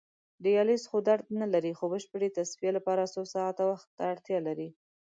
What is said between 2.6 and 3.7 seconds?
لپاره څو ساعته